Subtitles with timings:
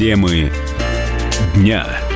[0.00, 0.50] Темы
[1.54, 2.09] дня.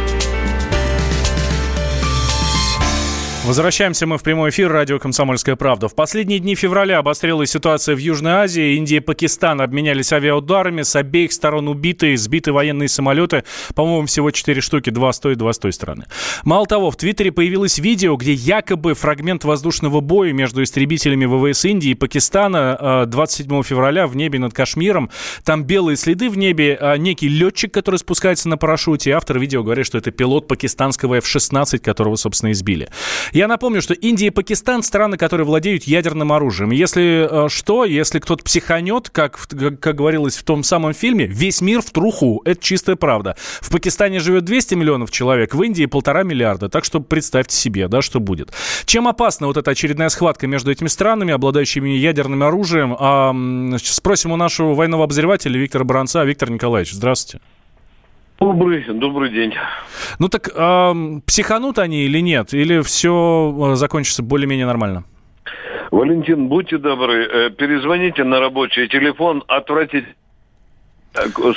[3.44, 5.86] Возвращаемся мы в прямой эфир радио «Комсомольская правда».
[5.86, 8.76] В последние дни февраля обострилась ситуация в Южной Азии.
[8.76, 10.80] Индия и Пакистан обменялись авиаударами.
[10.80, 13.44] С обеих сторон убиты, сбиты военные самолеты.
[13.74, 14.88] По-моему, всего четыре штуки.
[14.88, 16.06] Два с той, два с той стороны.
[16.44, 21.90] Мало того, в Твиттере появилось видео, где якобы фрагмент воздушного боя между истребителями ВВС Индии
[21.90, 25.10] и Пакистана 27 э, февраля в небе над Кашмиром.
[25.44, 26.78] Там белые следы в небе.
[26.80, 29.10] А некий летчик, который спускается на парашюте.
[29.10, 32.88] Автор видео говорит, что это пилот пакистанского F-16, которого, собственно, избили.
[33.34, 36.70] Я напомню, что Индия и Пакистан– страны, которые владеют ядерным оружием.
[36.70, 39.36] Если э, что, если кто-то психанет, как,
[39.80, 42.42] как говорилось в том самом фильме, весь мир в труху.
[42.44, 43.34] Это чистая правда.
[43.60, 46.68] В Пакистане живет 200 миллионов человек, в Индии полтора миллиарда.
[46.68, 48.52] Так что представьте себе, да, что будет.
[48.84, 52.94] Чем опасна вот эта очередная схватка между этими странами, обладающими ядерным оружием?
[52.96, 53.34] А,
[53.82, 56.22] спросим у нашего военного обозревателя Виктора Бранца.
[56.22, 57.44] Виктор Николаевич, здравствуйте.
[58.44, 59.54] Добрый, добрый день.
[60.18, 60.92] Ну так э,
[61.26, 62.52] психанут они или нет?
[62.52, 65.04] Или все э, закончится более-менее нормально?
[65.90, 70.04] Валентин, будьте добры, э, перезвоните на рабочий телефон, отвратить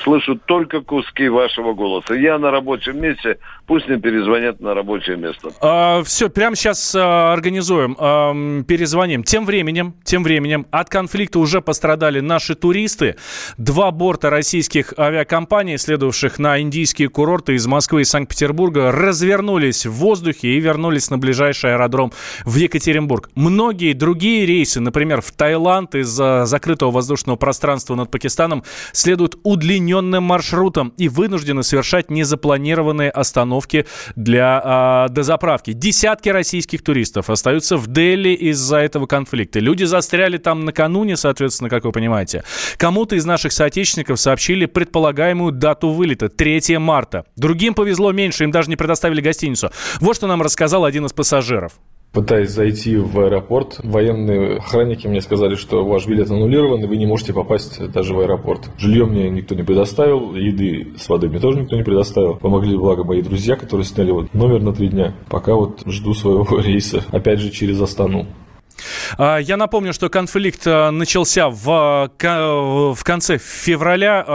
[0.04, 2.14] слышу только куски вашего голоса.
[2.14, 5.50] Я на рабочем месте, пусть мне перезвонят на рабочее место.
[5.62, 9.24] А, все, прямо сейчас а, организуем, а, перезвоним.
[9.24, 13.16] Тем временем, тем временем от конфликта уже пострадали наши туристы.
[13.58, 20.50] Два борта российских авиакомпаний, следовавших на индийские курорты из Москвы и Санкт-Петербурга, развернулись в воздухе
[20.50, 22.12] и вернулись на ближайший аэродром
[22.46, 23.30] в Екатеринбург.
[23.34, 30.94] Многие другие рейсы, например, в Таиланд из-за закрытого воздушного пространства над Пакистаном, следуют удлиненным маршрутом
[30.98, 33.86] и вынуждены совершать незапланированные остановки
[34.17, 35.72] для э, дозаправки.
[35.72, 39.59] Десятки российских туристов остаются в Дели из-за этого конфликта.
[39.59, 42.44] Люди застряли там накануне, соответственно, как вы понимаете.
[42.78, 47.23] Кому-то из наших соотечественников сообщили предполагаемую дату вылета– 3 марта.
[47.38, 49.72] Другим повезло меньше, им даже не предоставили гостиницу.
[50.02, 51.72] Вот что нам рассказал один из пассажиров.
[52.12, 57.06] Пытаясь зайти в аэропорт, военные охранники мне сказали, что ваш билет аннулирован, и вы не
[57.06, 58.72] можете попасть даже в аэропорт.
[58.78, 62.36] Жилье мне никто не предоставил, еды с водой мне тоже никто не предоставил.
[62.36, 65.14] Помогли, благо, мои друзья, которые сняли вот номер на три дня.
[65.30, 68.26] Пока вот жду своего рейса, опять же, через Астану.
[69.17, 74.26] А, я напомню, что конфликт а, начался в, в конце февраля.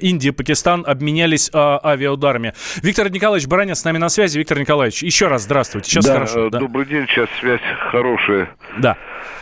[0.00, 2.54] Индия и Пакистан обменялись а, авиаударами.
[2.82, 4.38] Виктор Николаевич Бараня с нами на связи.
[4.38, 5.90] Виктор Николаевич, еще раз здравствуйте.
[5.90, 6.46] Сейчас да, хорошо.
[6.46, 8.50] Э, да, добрый день, сейчас связь хорошая.
[8.78, 8.96] Да.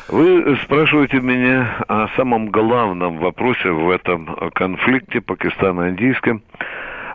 [0.09, 6.43] Вы спрашиваете меня о самом главном вопросе в этом конфликте пакистано-индийском.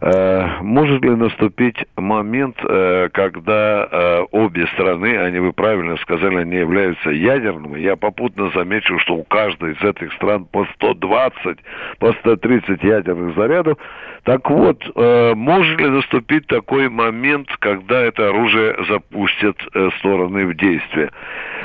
[0.01, 6.55] Э, может ли наступить момент, э, когда э, обе страны, они, вы правильно сказали, они
[6.55, 7.79] являются ядерными?
[7.79, 11.57] Я попутно замечу, что у каждой из этих стран по 120,
[11.99, 13.77] по 130 ядерных зарядов.
[14.23, 19.55] Так вот, может ли наступить такой момент, когда это оружие запустят
[19.97, 21.11] стороны в действие?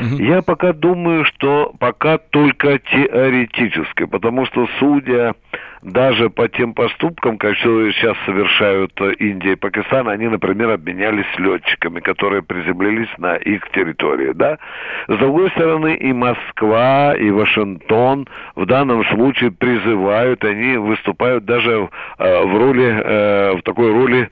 [0.01, 0.23] Угу.
[0.23, 5.35] Я пока думаю, что пока только теоретически, потому что судя
[5.85, 12.01] даже по тем поступкам, которые сейчас совершают э, Индия и Пакистан, они, например, обменялись летчиками,
[12.01, 14.59] которые приземлились на их территории, да.
[15.09, 22.45] С другой стороны, и Москва, и Вашингтон в данном случае призывают, они выступают даже э,
[22.45, 24.31] в роли, э, в такой роли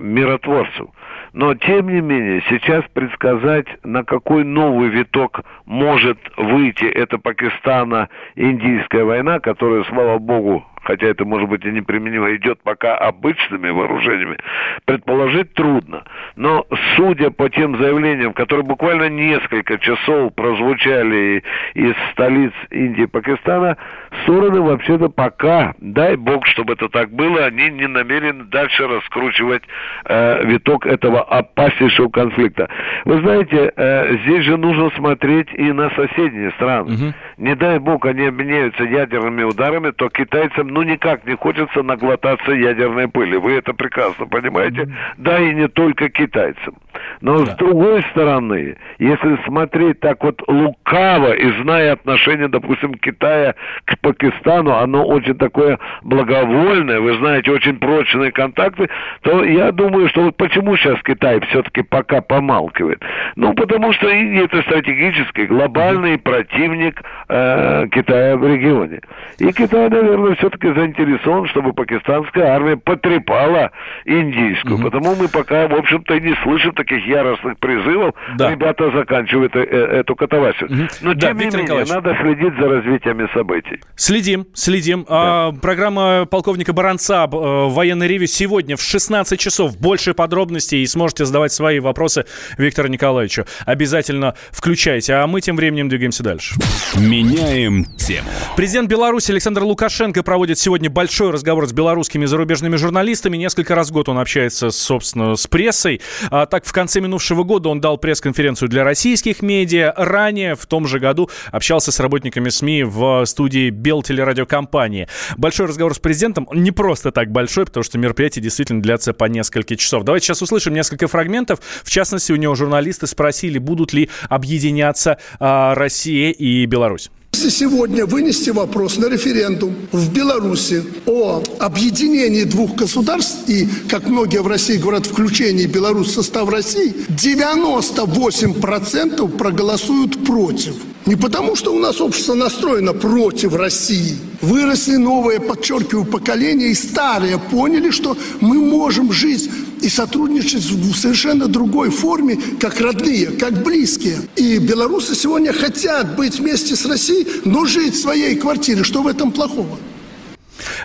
[0.00, 0.88] миротворцев.
[1.32, 9.40] Но, тем не менее, сейчас предсказать, на какой новый виток может выйти эта Пакистана-Индийская война,
[9.40, 14.38] которая, слава богу, хотя это, может быть, и неприменимо, идет пока обычными вооружениями,
[14.84, 16.04] предположить трудно.
[16.36, 21.42] Но судя по тем заявлениям, которые буквально несколько часов прозвучали
[21.74, 23.76] из столиц Индии и Пакистана,
[24.22, 29.62] стороны вообще-то пока, дай бог, чтобы это так было, они не намерены дальше раскручивать
[30.04, 32.68] э, виток этого опаснейшего конфликта.
[33.04, 36.94] Вы знаете, э, здесь же нужно смотреть и на соседние страны.
[36.94, 37.14] Угу.
[37.38, 43.08] Не дай бог, они обменяются ядерными ударами, то китайцам ну никак не хочется наглотаться ядерной
[43.08, 43.36] пыли.
[43.36, 44.82] Вы это прекрасно понимаете.
[44.82, 44.94] Mm-hmm.
[45.18, 46.74] Да и не только китайцам.
[47.20, 47.52] Но да.
[47.52, 53.54] с другой стороны, если смотреть так вот лукаво и зная отношение, допустим, Китая
[53.84, 58.88] к Пакистану, оно очень такое благовольное, вы знаете, очень прочные контакты,
[59.22, 63.02] то я думаю, что вот почему сейчас Китай все-таки пока помалкивает?
[63.36, 69.00] Ну, потому что Индия это стратегический, глобальный противник э, Китая в регионе.
[69.38, 73.70] И Китай, наверное, все-таки все заинтересован, чтобы пакистанская армия потрепала
[74.06, 74.76] индийскую.
[74.76, 74.84] Угу.
[74.84, 78.14] Потому мы пока, в общем-то, не слышим таких яростных призывов.
[78.36, 78.50] Да.
[78.50, 80.70] Ребята заканчивают э, эту катавасию.
[80.70, 80.88] Угу.
[81.02, 83.80] Но, да, тем Виктор не менее, надо следить за развитием событий.
[83.96, 85.04] Следим, следим.
[85.08, 85.48] Да.
[85.48, 89.76] А, программа полковника Баранца э, «Военный ревю» сегодня в 16 часов.
[89.78, 92.24] Больше подробностей и сможете задавать свои вопросы
[92.56, 93.44] Виктору Николаевичу.
[93.66, 95.14] Обязательно включайте.
[95.14, 96.54] А мы тем временем двигаемся дальше.
[96.96, 98.28] Меняем тему.
[98.56, 103.36] Президент Беларуси Александр Лукашенко проводит сегодня большой разговор с белорусскими зарубежными журналистами.
[103.36, 106.00] Несколько раз в год он общается, собственно, с прессой.
[106.30, 109.92] А, так, в конце минувшего года он дал пресс-конференцию для российских медиа.
[109.96, 115.08] Ранее, в том же году, общался с работниками СМИ в студии Белтелерадиокомпании.
[115.36, 119.76] Большой разговор с президентом не просто так большой, потому что мероприятие действительно длятся по несколько
[119.76, 120.04] часов.
[120.04, 121.60] Давайте сейчас услышим несколько фрагментов.
[121.82, 127.10] В частности, у него журналисты спросили, будут ли объединяться а, Россия и Беларусь.
[127.34, 134.40] Если сегодня вынести вопрос на референдум в Беларуси о объединении двух государств и, как многие
[134.40, 140.74] в России говорят, включении Беларуси в состав России, 98% проголосуют против.
[141.06, 144.16] Не потому, что у нас общество настроено против России.
[144.40, 149.50] Выросли новые, подчеркиваю, поколения, и старые поняли, что мы можем жить
[149.84, 154.16] и сотрудничать в совершенно другой форме, как родные, как близкие.
[154.34, 158.82] И белорусы сегодня хотят быть вместе с Россией, но жить в своей квартире.
[158.82, 159.78] Что в этом плохого?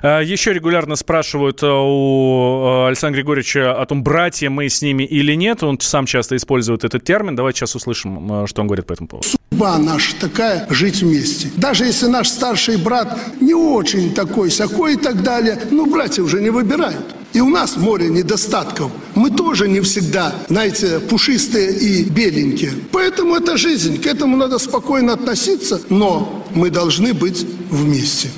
[0.01, 5.03] А, еще регулярно спрашивают э, у э, Александра Григорьевича о том, братья мы с ними
[5.03, 5.63] или нет.
[5.63, 7.35] Он сам часто использует этот термин.
[7.35, 9.27] Давайте сейчас услышим, э, что он говорит по этому поводу.
[9.27, 11.49] Судьба наша такая– жить вместе.
[11.57, 16.41] Даже если наш старший брат не очень такой, сякой и так далее, ну, братья уже
[16.41, 17.15] не выбирают.
[17.33, 18.91] И у нас море недостатков.
[19.15, 22.71] Мы тоже не всегда, знаете, пушистые и беленькие.
[22.91, 24.01] Поэтому это жизнь.
[24.01, 28.29] К этому надо спокойно относиться, но мы должны быть вместе.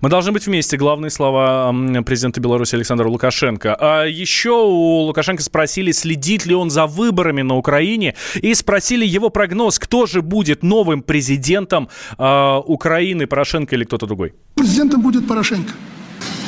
[0.00, 0.76] Мы должны быть вместе.
[0.76, 1.74] Главные слова
[2.04, 3.76] президента Беларуси Александра Лукашенко.
[3.78, 9.30] А еще у Лукашенко спросили, следит ли он за выборами на Украине, и спросили его
[9.30, 11.88] прогноз, кто же будет новым президентом
[12.18, 14.34] э, Украины, Порошенко или кто-то другой.
[14.54, 15.72] Президентом будет Порошенко.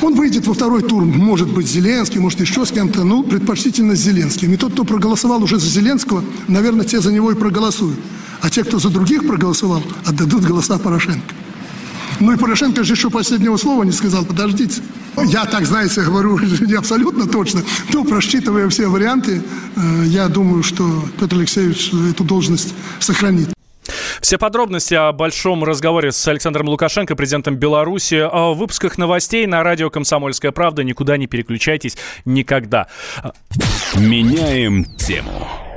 [0.01, 3.99] Он выйдет во второй тур, может быть, Зеленский, может, еще с кем-то, ну, предпочтительно с
[3.99, 4.53] Зеленским.
[4.53, 7.99] И тот, кто проголосовал уже за Зеленского, наверное, те за него и проголосуют.
[8.41, 11.35] А те, кто за других проголосовал, отдадут голоса Порошенко.
[12.19, 14.81] Ну и Порошенко же еще последнего слова не сказал, подождите.
[15.25, 17.61] Я так, знаете, говорю не абсолютно точно,
[17.93, 19.41] но просчитывая все варианты,
[19.75, 23.49] э, я думаю, что Петр Алексеевич эту должность сохранит.
[24.21, 29.89] Все подробности о большом разговоре с Александром Лукашенко, президентом Беларуси, в выпусках новостей на радио
[29.89, 30.83] «Комсомольская правда».
[30.83, 32.87] Никуда не переключайтесь никогда.
[33.95, 35.68] Меняем тему.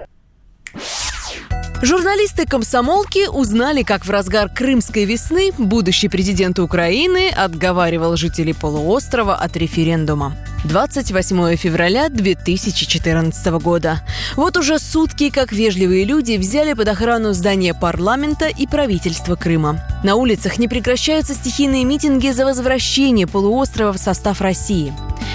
[1.82, 9.56] Журналисты комсомолки узнали, как в разгар крымской весны будущий президент Украины отговаривал жителей полуострова от
[9.56, 10.36] референдума.
[10.64, 14.00] 28 февраля 2014 года.
[14.36, 19.80] Вот уже сутки, как вежливые люди взяли под охрану здание парламента и правительства Крыма.
[20.04, 24.92] На улицах не прекращаются стихийные митинги за возвращение полуострова в состав России.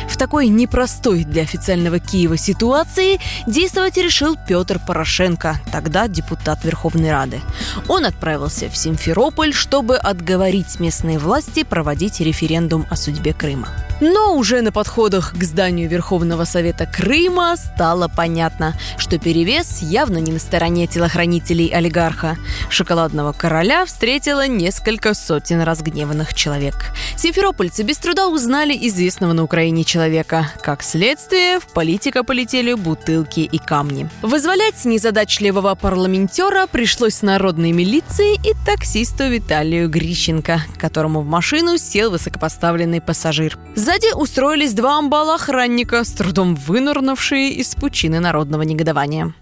[0.08, 7.42] В такой непростой для официального Киева ситуации действовать решил Петр Порошенко, тогда депутат Верховной Рады.
[7.88, 13.70] Он отправился в Симферополь, чтобы отговорить местные власти проводить референдум о судьбе Крыма.
[14.00, 20.32] Но уже на подходах к зданию Верховного Совета Крыма стало понятно, что перевес явно не
[20.32, 22.38] на стороне телохранителей олигарха.
[22.70, 26.76] Шоколадного короля встретило несколько сотен разгневанных человек.
[27.16, 30.51] Симферопольцы без труда узнали известного на Украине человека.
[30.62, 34.08] Как следствие, в политика полетели бутылки и камни.
[34.22, 43.01] Вызволять незадачливого парламентера пришлось народной милиции и таксисту Виталию Грищенко, которому в машину сел высокопоставленный
[43.01, 43.58] пассажир.
[43.88, 49.34] Сзади устроились два амбала-охранника, с трудом вынырнувшие из пучины народного негодования.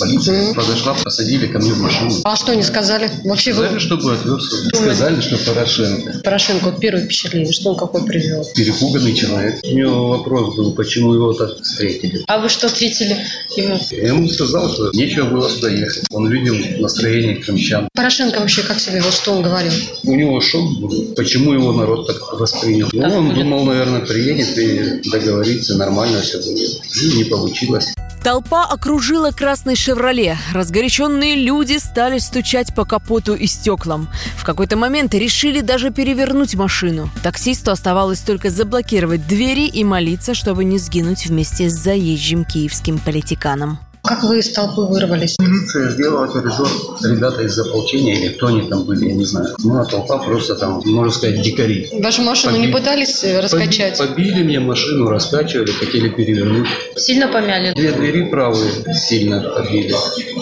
[0.00, 0.54] Полиция mm-hmm.
[0.54, 2.12] подошла, посадили ко мне в машину.
[2.24, 3.10] А что они сказали?
[3.24, 3.80] Вообще сказали, вы...
[3.80, 4.68] чтобы отвез.
[4.74, 6.20] Сказали, что Порошенко.
[6.24, 8.46] Порошенко, вот первое впечатление, что он какой привел?
[8.54, 9.60] Перепуганный человек.
[9.62, 12.24] У него вопрос был, почему его так встретили.
[12.26, 13.16] А вы что ответили
[13.56, 13.78] ему?
[13.90, 16.04] Я ему сказал, что нечего было сюда ехать.
[16.10, 17.88] Он видел настроение крымчан.
[17.94, 19.72] Порошенко вообще как себе, вот что он говорил?
[20.04, 21.14] У него шок был.
[21.14, 22.88] Почему его народ так воспринял?
[22.92, 23.38] Ну, он будет.
[23.38, 26.80] думал, наверное, приедет и договорится, нормально все будет.
[27.02, 27.86] И не получилось.
[28.24, 30.38] Толпа окружила красный «Шевроле».
[30.54, 34.08] Разгоряченные люди стали стучать по капоту и стеклам.
[34.38, 37.10] В какой-то момент решили даже перевернуть машину.
[37.22, 43.78] Таксисту оставалось только заблокировать двери и молиться, чтобы не сгинуть вместе с заезжим киевским политиканом.
[44.04, 45.36] Как вы из толпы вырвались?
[45.38, 46.68] Милиция сделала коридор.
[47.02, 49.56] Ребята из ополчения или кто они там были, я не знаю.
[49.64, 51.88] Ну, а толпа просто там, можно сказать, дикари.
[52.02, 53.96] Вашу машину побили, не пытались э, раскачать?
[53.96, 56.68] Побили мне машину, раскачивали, хотели перевернуть.
[56.96, 57.72] Сильно помяли?
[57.72, 59.94] Две двери правые сильно побили.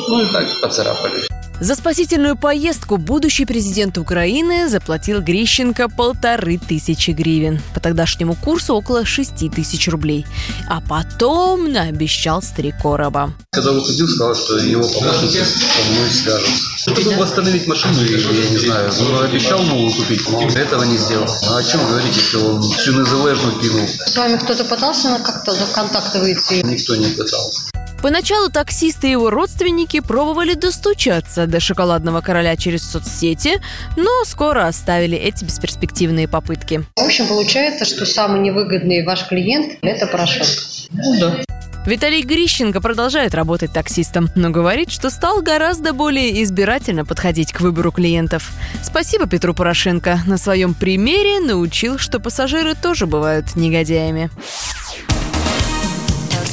[0.09, 1.32] Ну и так поцарапали.
[1.63, 7.63] За спасительную поездку будущий президент Украины заплатил Грищенко полторы тысячи гривен.
[7.73, 10.27] По тогдашнему курсу около шести тысяч рублей.
[10.69, 13.33] А потом наобещал Стрекороба.
[13.53, 16.91] Когда выходил, сказал, что его помощники со мной свяжутся.
[16.91, 20.21] Это было восстановить машину, я не знаю, он обещал новую купить,
[20.57, 21.29] этого не сделал.
[21.47, 23.87] А о чем говорить, если он всю незалежную кинул?
[23.87, 26.55] С вами кто-то пытался как-то в контакты выйти?
[26.67, 27.62] Никто не пытался.
[28.03, 33.63] Поначалу таксисты и его родственники пробовали достучаться до шоколадного короля через соцсети,
[33.97, 36.85] но скоро оставили эти бесперспективные попытки.
[36.97, 40.51] В общем, получается, что самый невыгодный ваш клиент– это Порошенко.
[40.91, 41.45] Ну да.
[41.87, 47.91] Виталий Грищенко продолжает работать таксистом, но говорит, что стал гораздо более избирательно подходить к выбору
[47.91, 48.51] клиентов.
[48.83, 50.21] Спасибо Петру Порошенко.
[50.27, 54.31] На своем примере научил, что пассажиры тоже бывают негодяями.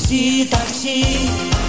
[0.09, 1.05] Такси, такси,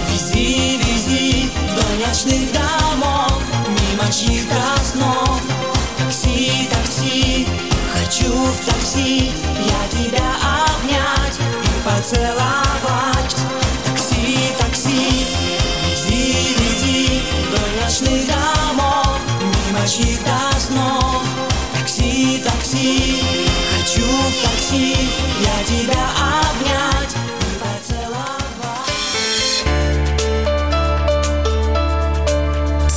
[0.09, 5.43] вези, вези Вдоль ночных домов, мимо чьих-то снов
[5.99, 7.47] Такси, такси,
[7.93, 10.25] хочу в такси Я тебя
[10.65, 12.40] обнять и поцеловать